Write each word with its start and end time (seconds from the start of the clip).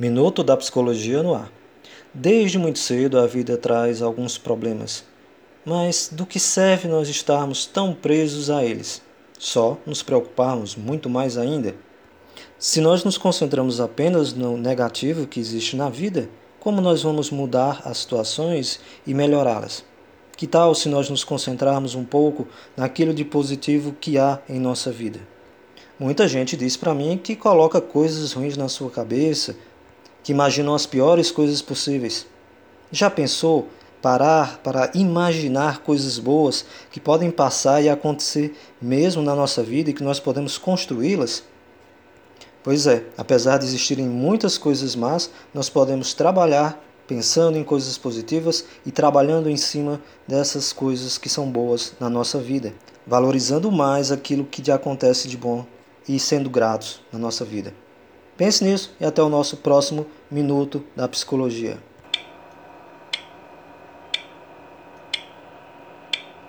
Minuto 0.00 0.42
da 0.42 0.56
Psicologia 0.56 1.22
no 1.22 1.34
ar. 1.34 1.52
Desde 2.14 2.56
muito 2.56 2.78
cedo 2.78 3.18
a 3.18 3.26
vida 3.26 3.58
traz 3.58 4.00
alguns 4.00 4.38
problemas. 4.38 5.04
Mas 5.62 6.08
do 6.10 6.24
que 6.24 6.40
serve 6.40 6.88
nós 6.88 7.06
estarmos 7.06 7.66
tão 7.66 7.92
presos 7.92 8.48
a 8.48 8.64
eles? 8.64 9.02
Só 9.38 9.76
nos 9.84 10.02
preocuparmos 10.02 10.74
muito 10.74 11.10
mais 11.10 11.36
ainda? 11.36 11.74
Se 12.58 12.80
nós 12.80 13.04
nos 13.04 13.18
concentramos 13.18 13.78
apenas 13.78 14.32
no 14.32 14.56
negativo 14.56 15.26
que 15.26 15.38
existe 15.38 15.76
na 15.76 15.90
vida, 15.90 16.30
como 16.58 16.80
nós 16.80 17.02
vamos 17.02 17.30
mudar 17.30 17.82
as 17.84 17.98
situações 17.98 18.80
e 19.06 19.12
melhorá-las? 19.12 19.84
Que 20.34 20.46
tal 20.46 20.74
se 20.74 20.88
nós 20.88 21.10
nos 21.10 21.24
concentrarmos 21.24 21.94
um 21.94 22.04
pouco 22.06 22.48
naquilo 22.74 23.12
de 23.12 23.22
positivo 23.22 23.94
que 24.00 24.16
há 24.16 24.40
em 24.48 24.58
nossa 24.58 24.90
vida? 24.90 25.20
Muita 25.98 26.26
gente 26.26 26.56
diz 26.56 26.78
para 26.78 26.94
mim 26.94 27.20
que 27.22 27.36
coloca 27.36 27.78
coisas 27.78 28.32
ruins 28.32 28.56
na 28.56 28.70
sua 28.70 28.88
cabeça, 28.88 29.54
que 30.22 30.32
imaginam 30.32 30.74
as 30.74 30.86
piores 30.86 31.30
coisas 31.30 31.62
possíveis. 31.62 32.26
Já 32.92 33.08
pensou 33.08 33.68
parar 34.00 34.58
para 34.58 34.90
imaginar 34.94 35.80
coisas 35.80 36.18
boas 36.18 36.64
que 36.90 36.98
podem 36.98 37.30
passar 37.30 37.82
e 37.82 37.88
acontecer 37.88 38.56
mesmo 38.80 39.22
na 39.22 39.34
nossa 39.34 39.62
vida 39.62 39.90
e 39.90 39.94
que 39.94 40.02
nós 40.02 40.18
podemos 40.18 40.58
construí-las? 40.58 41.44
Pois 42.62 42.86
é, 42.86 43.04
apesar 43.16 43.58
de 43.58 43.64
existirem 43.64 44.06
muitas 44.06 44.58
coisas 44.58 44.94
más, 44.94 45.30
nós 45.54 45.68
podemos 45.68 46.12
trabalhar 46.12 46.82
pensando 47.06 47.58
em 47.58 47.64
coisas 47.64 47.98
positivas 47.98 48.64
e 48.86 48.92
trabalhando 48.92 49.50
em 49.50 49.56
cima 49.56 50.00
dessas 50.28 50.72
coisas 50.72 51.18
que 51.18 51.28
são 51.28 51.50
boas 51.50 51.94
na 51.98 52.08
nossa 52.08 52.38
vida, 52.38 52.72
valorizando 53.06 53.72
mais 53.72 54.12
aquilo 54.12 54.44
que 54.44 54.62
te 54.62 54.70
acontece 54.70 55.26
de 55.26 55.36
bom 55.36 55.66
e 56.08 56.20
sendo 56.20 56.48
gratos 56.48 57.00
na 57.12 57.18
nossa 57.18 57.44
vida. 57.44 57.74
Pense 58.40 58.64
nisso 58.64 58.90
e 58.98 59.04
até 59.04 59.22
o 59.22 59.28
nosso 59.28 59.58
próximo 59.58 60.06
Minuto 60.30 60.82
da 60.96 61.06
Psicologia. 61.06 61.76